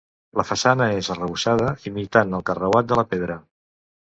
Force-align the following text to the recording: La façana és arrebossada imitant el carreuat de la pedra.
La 0.39 0.45
façana 0.51 0.87
és 1.01 1.09
arrebossada 1.15 1.67
imitant 1.91 2.35
el 2.39 2.45
carreuat 2.49 2.89
de 2.93 2.99
la 3.03 3.05
pedra. 3.15 3.39